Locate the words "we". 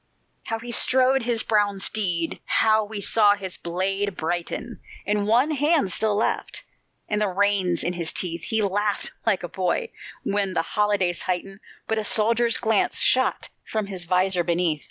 2.83-3.01